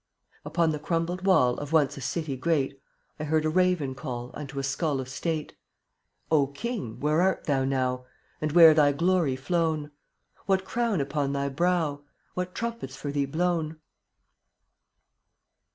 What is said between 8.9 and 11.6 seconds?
glory flown? What crown upon thy